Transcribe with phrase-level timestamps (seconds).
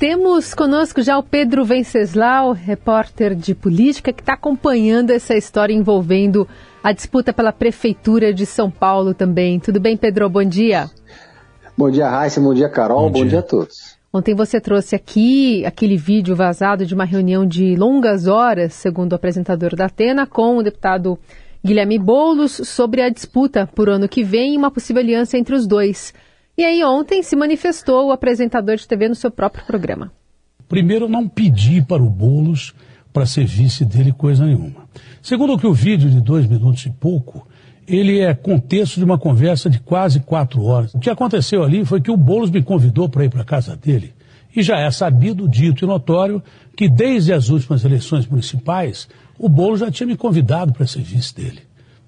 [0.00, 6.48] Temos conosco já o Pedro Venceslau, repórter de política, que está acompanhando essa história envolvendo
[6.82, 9.60] a disputa pela Prefeitura de São Paulo também.
[9.60, 10.26] Tudo bem, Pedro?
[10.30, 10.90] Bom dia.
[11.76, 12.40] Bom dia, Raíssa.
[12.40, 13.10] Bom dia, Carol.
[13.10, 13.28] Bom, bom dia.
[13.28, 13.98] dia a todos.
[14.10, 19.16] Ontem você trouxe aqui aquele vídeo vazado de uma reunião de longas horas, segundo o
[19.16, 21.18] apresentador da Atena, com o deputado
[21.62, 25.66] Guilherme Boulos sobre a disputa por ano que vem e uma possível aliança entre os
[25.66, 26.14] dois.
[26.60, 30.12] E aí ontem se manifestou o apresentador de TV no seu próprio programa.
[30.68, 32.74] Primeiro, não pedi para o Boulos
[33.14, 34.86] para ser vice dele coisa nenhuma.
[35.22, 37.48] Segundo que o vídeo de dois minutos e pouco,
[37.88, 40.92] ele é contexto de uma conversa de quase quatro horas.
[40.92, 43.74] O que aconteceu ali foi que o Boulos me convidou para ir para a casa
[43.74, 44.12] dele.
[44.54, 46.42] E já é sabido, dito e notório,
[46.76, 51.34] que desde as últimas eleições municipais, o Boulos já tinha me convidado para ser vice
[51.34, 51.60] dele.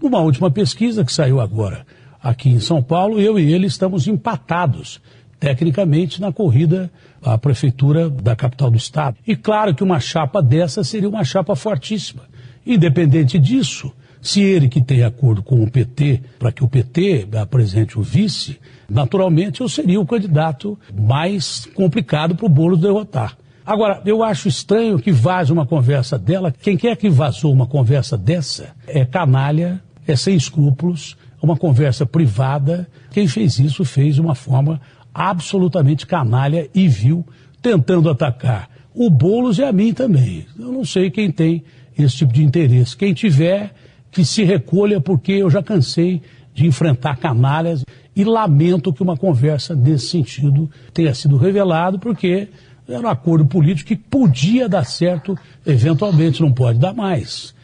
[0.00, 1.84] Numa última pesquisa que saiu agora
[2.22, 5.00] aqui em São Paulo, eu e ele estamos empatados,
[5.38, 6.90] tecnicamente, na corrida
[7.22, 9.16] à prefeitura da capital do estado.
[9.26, 12.22] E claro que uma chapa dessa seria uma chapa fortíssima.
[12.66, 17.98] Independente disso, se ele que tem acordo com o PT, para que o PT apresente
[17.98, 23.36] o vice, naturalmente eu seria o candidato mais complicado para o bolo derrotar.
[23.64, 26.50] Agora, eu acho estranho que vaze uma conversa dela.
[26.50, 32.88] Quem quer que vazou uma conversa dessa é canalha, é sem escrúpulos, uma conversa privada.
[33.10, 34.80] Quem fez isso fez de uma forma
[35.12, 37.24] absolutamente canalha e vil,
[37.60, 40.44] tentando atacar o Boulos e a mim também.
[40.58, 41.62] Eu não sei quem tem
[41.96, 42.96] esse tipo de interesse.
[42.96, 43.72] Quem tiver,
[44.10, 46.20] que se recolha, porque eu já cansei
[46.52, 47.84] de enfrentar canalhas
[48.16, 52.48] e lamento que uma conversa nesse sentido tenha sido revelado, porque
[52.88, 57.54] era um acordo político que podia dar certo, eventualmente não pode dar mais.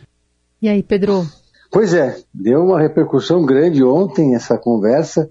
[0.63, 1.27] E aí, Pedro,
[1.75, 5.29] Pois é, deu uma repercussão grande ontem essa conversa.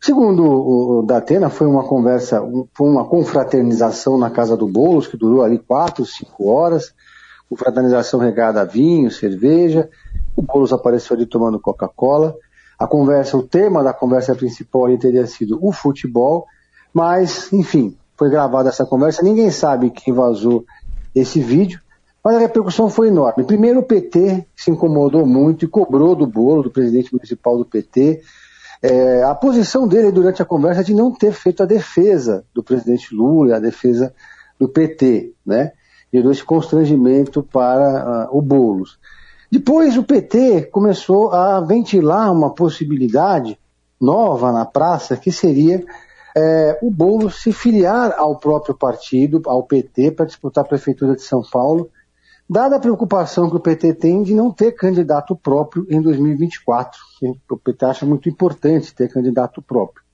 [0.00, 5.42] Segundo o Datena, foi uma conversa, foi uma confraternização na casa do Boulos, que durou
[5.42, 6.94] ali quatro, cinco horas.
[7.46, 9.90] Confraternização regada a vinho, cerveja.
[10.34, 12.36] O Boulos apareceu ali tomando Coca-Cola.
[12.78, 16.46] A conversa, o tema da conversa principal ali teria sido o futebol,
[16.94, 19.22] mas, enfim, foi gravada essa conversa.
[19.22, 20.64] Ninguém sabe quem vazou
[21.14, 21.82] esse vídeo.
[22.24, 23.44] Mas a repercussão foi enorme.
[23.44, 28.22] Primeiro, o PT se incomodou muito e cobrou do bolo, do presidente municipal do PT,
[28.82, 33.14] é, a posição dele durante a conversa de não ter feito a defesa do presidente
[33.14, 34.12] Lula, a defesa
[34.58, 35.72] do PT, né?
[36.12, 38.98] Gerou esse constrangimento para uh, o Boulos.
[39.50, 43.58] Depois o PT começou a ventilar uma possibilidade
[44.00, 45.84] nova na praça, que seria
[46.36, 51.22] é, o Boulos se filiar ao próprio partido, ao PT, para disputar a Prefeitura de
[51.22, 51.90] São Paulo,
[52.52, 57.00] Dada a preocupação que o PT tem de não ter candidato próprio em 2024,
[57.50, 60.04] o PT acha muito importante ter candidato próprio.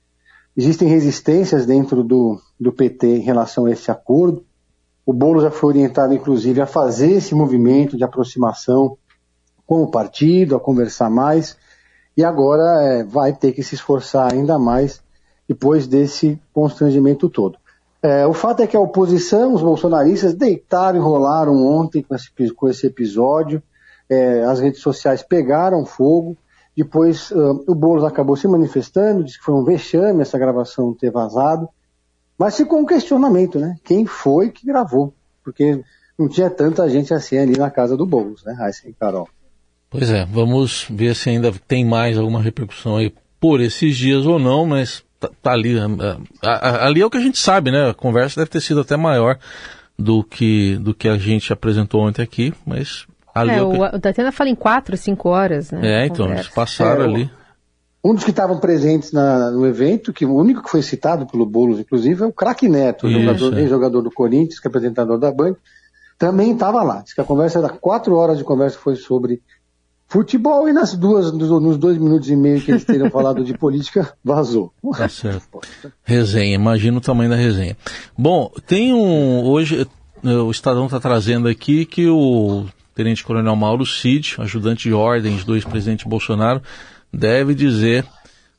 [0.56, 4.46] Existem resistências dentro do, do PT em relação a esse acordo.
[5.04, 8.96] O Bolo já foi orientado, inclusive, a fazer esse movimento de aproximação
[9.66, 11.56] com o partido, a conversar mais,
[12.16, 15.02] e agora é, vai ter que se esforçar ainda mais
[15.48, 17.58] depois desse constrangimento todo.
[18.02, 22.30] É, o fato é que a oposição, os bolsonaristas, deitaram e rolaram ontem com esse,
[22.54, 23.62] com esse episódio.
[24.08, 26.36] É, as redes sociais pegaram fogo.
[26.76, 31.10] Depois uh, o Boulos acabou se manifestando, disse que foi um vexame essa gravação ter
[31.10, 31.68] vazado.
[32.38, 33.76] Mas ficou um questionamento, né?
[33.82, 35.12] Quem foi que gravou?
[35.42, 35.82] Porque
[36.16, 39.28] não tinha tanta gente assim ali na casa do Boulos, né, Raíssa e Carol?
[39.90, 44.38] Pois é, vamos ver se ainda tem mais alguma repercussão aí por esses dias ou
[44.38, 45.78] não, mas tá, tá ali.
[45.78, 47.90] É, é, ali é o que a gente sabe, né?
[47.90, 49.38] A conversa deve ter sido até maior
[49.98, 53.96] do que, do que a gente apresentou ontem aqui, mas ali é, é o, que...
[53.96, 55.80] o Datena fala em quatro, cinco horas, né?
[56.02, 57.30] É, então, eles passaram é, ali.
[58.04, 61.44] Um dos que estavam presentes na, no evento, que o único que foi citado pelo
[61.44, 63.66] Boulos, inclusive, é o craque Neto, Isso, jogador, é.
[63.66, 65.56] jogador do Corinthians, que é apresentador da Band,
[66.16, 67.02] também estava lá.
[67.02, 69.42] Diz que a conversa era quatro horas de conversa foi sobre
[70.08, 74.12] futebol e nas duas, nos dois minutos e meio que eles teriam falado de política,
[74.24, 74.72] vazou.
[74.96, 75.60] Tá certo.
[76.02, 77.76] Resenha, imagina o tamanho da resenha.
[78.16, 79.44] Bom, tem um.
[79.44, 79.86] Hoje
[80.24, 85.54] o Estadão está trazendo aqui que o Tenente Coronel Mauro Cid, ajudante de ordens do
[85.54, 86.62] ex-presidente Bolsonaro,
[87.12, 88.04] deve dizer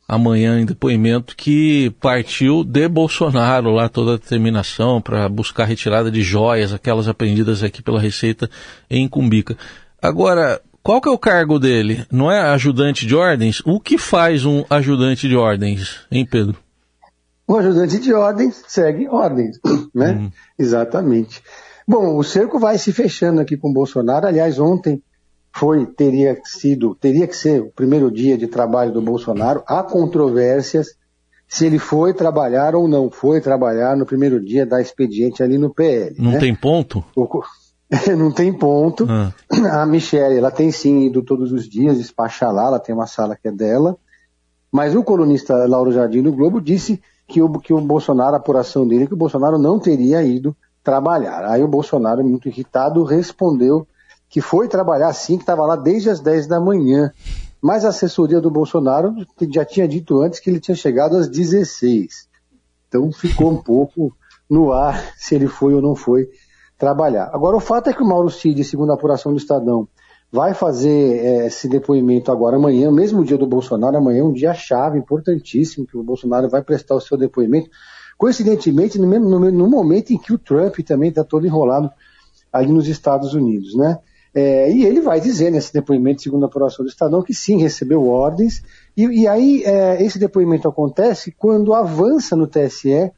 [0.08, 6.22] amanhã em depoimento que partiu de Bolsonaro lá toda a determinação para buscar retirada de
[6.24, 8.50] joias, aquelas apreendidas aqui pela Receita
[8.90, 9.56] em Cumbica.
[10.02, 12.06] Agora, qual que é o cargo dele?
[12.12, 13.62] Não é ajudante de ordens?
[13.66, 16.58] O que faz um ajudante de ordens, hein, Pedro?
[17.48, 19.60] O ajudante de ordens segue ordens,
[19.94, 20.12] né?
[20.12, 20.32] Uhum.
[20.58, 21.42] Exatamente.
[21.88, 24.28] Bom, o cerco vai se fechando aqui com o Bolsonaro.
[24.28, 25.02] Aliás, ontem
[25.52, 29.64] foi, teria sido, teria que ser o primeiro dia de trabalho do Bolsonaro.
[29.68, 30.90] Há controvérsias
[31.48, 35.74] se ele foi trabalhar ou não foi trabalhar no primeiro dia da expediente ali no
[35.74, 36.16] PL.
[36.20, 36.38] Não né?
[36.38, 37.04] tem ponto?
[38.18, 39.08] não tem ponto.
[39.10, 39.82] Ah.
[39.82, 43.36] A Michelle, ela tem sim ido todos os dias despachar lá, ela tem uma sala
[43.36, 43.98] que é dela.
[44.72, 48.88] Mas o colunista Lauro Jardim do Globo disse que o, que o Bolsonaro, a apuração
[48.88, 51.46] dele, que o Bolsonaro não teria ido trabalhar.
[51.46, 53.88] Aí o Bolsonaro, muito irritado, respondeu
[54.30, 57.12] que foi trabalhar sim, que estava lá desde as 10 da manhã.
[57.60, 59.16] Mas a assessoria do Bolsonaro
[59.52, 62.28] já tinha dito antes que ele tinha chegado às 16.
[62.88, 64.16] Então ficou um pouco
[64.50, 66.30] no ar se ele foi ou não foi
[66.80, 67.30] trabalhar.
[67.34, 69.88] Agora, o fato é que o Mauro Cid, segundo a apuração do Estadão,
[70.32, 74.54] vai fazer é, esse depoimento agora amanhã, mesmo dia do Bolsonaro, amanhã é um dia
[74.54, 77.70] chave, importantíssimo, que o Bolsonaro vai prestar o seu depoimento,
[78.18, 81.92] coincidentemente no, mesmo, no, no momento em que o Trump também está todo enrolado
[82.52, 84.00] ali nos Estados Unidos, né?
[84.34, 88.08] É, e ele vai dizer nesse depoimento, segundo a apuração do Estadão, que sim, recebeu
[88.08, 88.64] ordens,
[88.96, 93.12] e, e aí é, esse depoimento acontece quando avança no TSE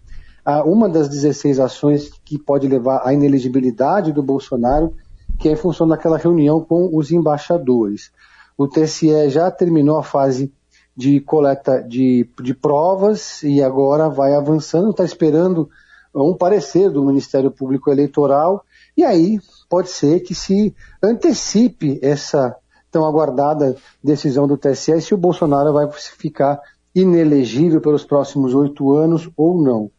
[0.63, 4.93] uma das 16 ações que pode levar à ineligibilidade do Bolsonaro,
[5.39, 8.11] que é em função daquela reunião com os embaixadores.
[8.57, 10.51] O TSE já terminou a fase
[10.95, 15.69] de coleta de, de provas e agora vai avançando, está esperando
[16.13, 18.63] um parecer do Ministério Público Eleitoral,
[18.97, 19.39] e aí
[19.69, 22.55] pode ser que se antecipe essa
[22.91, 26.59] tão aguardada decisão do TSE se o Bolsonaro vai ficar
[26.93, 29.89] inelegível pelos próximos oito anos ou não.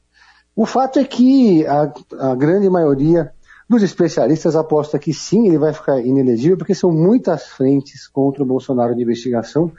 [0.55, 1.93] O fato é que a,
[2.31, 3.33] a grande maioria
[3.69, 8.47] dos especialistas aposta que sim, ele vai ficar inelegível, porque são muitas frentes contra o
[8.47, 9.73] Bolsonaro de investigação,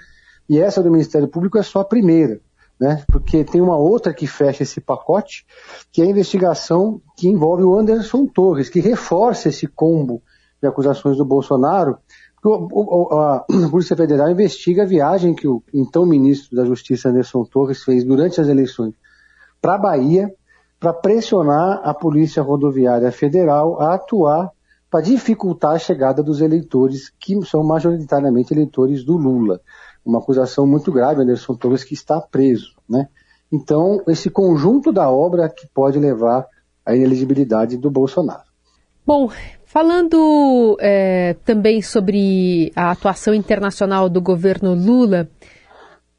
[0.50, 2.42] e essa do Ministério Público é só a primeira,
[2.80, 3.04] né?
[3.08, 5.46] Porque tem uma outra que fecha esse pacote,
[5.92, 10.24] que é a investigação que envolve o Anderson Torres, que reforça esse combo
[10.60, 11.98] de acusações do Bolsonaro.
[12.44, 18.04] A Polícia Federal investiga a viagem que o então ministro da Justiça Anderson Torres fez
[18.04, 18.94] durante as eleições
[19.62, 20.34] para a Bahia
[20.84, 24.52] para pressionar a Polícia Rodoviária Federal a atuar
[24.92, 29.62] para dificultar a chegada dos eleitores, que são majoritariamente eleitores do Lula.
[30.06, 32.76] Uma acusação muito grave, Anderson Torres, que está preso.
[32.88, 33.08] Né?
[33.50, 36.46] Então, esse conjunto da obra que pode levar
[36.86, 38.44] à ineligibilidade do Bolsonaro.
[39.08, 39.30] Bom,
[39.64, 45.30] falando é, também sobre a atuação internacional do governo Lula,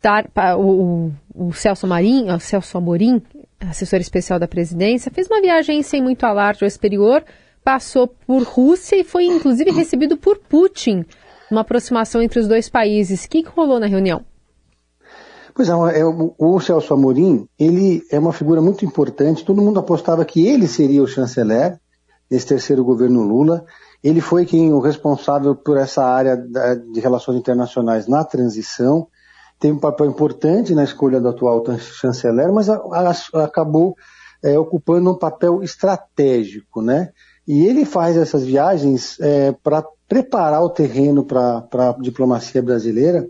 [0.00, 3.22] tá, o, o, Celso Marim, o Celso Amorim,
[3.70, 7.24] assessor especial da presidência, fez uma viagem sem muito alarde ao exterior,
[7.62, 11.04] passou por Rússia e foi inclusive recebido por Putin,
[11.50, 13.24] uma aproximação entre os dois países.
[13.24, 14.24] O que, que rolou na reunião?
[15.54, 19.78] Pois é, é o, o Celso Amorim, ele é uma figura muito importante, todo mundo
[19.78, 21.78] apostava que ele seria o chanceler
[22.30, 23.64] nesse terceiro governo Lula.
[24.02, 29.06] Ele foi quem o responsável por essa área de relações internacionais na transição
[29.64, 33.96] tem um papel importante na escolha do atual chanceler, mas a, a, acabou
[34.42, 37.08] é, ocupando um papel estratégico, né?
[37.48, 43.26] E ele faz essas viagens é, para preparar o terreno para a diplomacia brasileira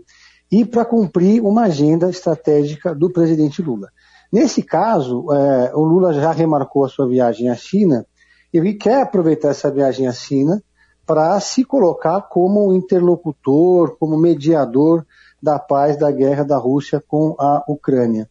[0.51, 3.87] e para cumprir uma agenda estratégica do presidente Lula.
[4.29, 8.05] Nesse caso, é, o Lula já remarcou a sua viagem à China
[8.53, 10.61] e quer aproveitar essa viagem à China
[11.05, 15.05] para se colocar como interlocutor, como mediador
[15.45, 18.27] da paz da guerra da Rússia com a Ucrânia.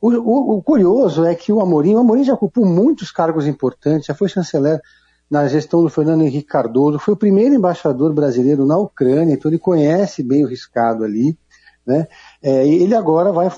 [0.00, 4.06] O, o, o, curioso é que o Amorim, o Amorim já ocupou muitos cargos importantes,
[4.06, 4.80] já foi chanceler
[5.30, 9.58] na gestão do Fernando Henrique Cardoso, foi o primeiro embaixador brasileiro na Ucrânia, então ele
[9.58, 11.38] conhece bem o riscado ali.
[11.86, 12.08] Né?
[12.42, 13.48] É, ele agora vai,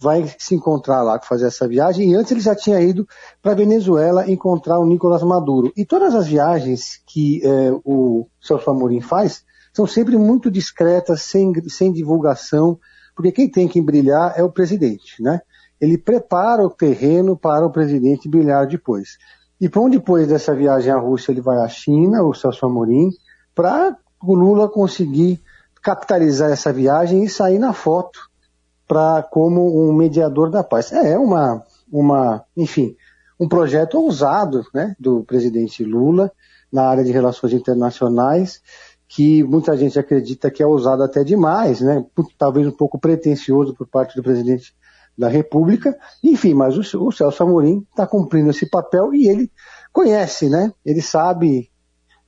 [0.00, 3.04] vai se encontrar lá, fazer essa viagem, e antes ele já tinha ido
[3.42, 5.72] para Venezuela encontrar o Nicolás Maduro.
[5.76, 11.52] E todas as viagens que é, o Celso Amorim faz, são sempre muito discretas, sem,
[11.68, 12.78] sem divulgação,
[13.14, 15.40] porque quem tem que brilhar é o presidente, né?
[15.80, 19.18] Ele prepara o terreno para o presidente brilhar depois.
[19.60, 23.10] E onde depois dessa viagem à Rússia ele vai à China, o Celso Amorim,
[23.54, 25.42] para o Lula conseguir
[25.82, 28.18] capitalizar essa viagem e sair na foto
[28.86, 30.92] para como um mediador da paz.
[30.92, 32.96] É uma, uma, enfim,
[33.38, 36.30] um projeto ousado, né, do presidente Lula
[36.72, 38.60] na área de relações internacionais
[39.14, 42.04] que muita gente acredita que é usado até demais, né?
[42.36, 44.74] talvez um pouco pretensioso por parte do presidente
[45.16, 45.96] da República.
[46.20, 49.52] Enfim, mas o, o Celso Amorim está cumprindo esse papel e ele
[49.92, 50.72] conhece, né?
[50.84, 51.70] Ele sabe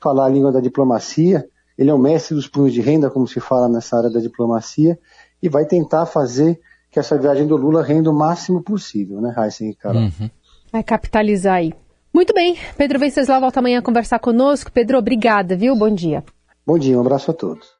[0.01, 3.41] falar a língua da diplomacia, ele é o mestre dos punhos de renda, como se
[3.41, 4.97] fala nessa área da diplomacia,
[5.43, 9.71] e vai tentar fazer que essa viagem do Lula renda o máximo possível, né, Heisen
[9.71, 10.03] e Carol?
[10.03, 10.31] Uhum.
[10.71, 11.75] Vai capitalizar aí.
[12.15, 14.71] Muito bem, Pedro Venceslau volta amanhã a conversar conosco.
[14.71, 15.75] Pedro, obrigada, viu?
[15.75, 16.23] Bom dia.
[16.67, 17.76] Bom dia, um abraço a todos.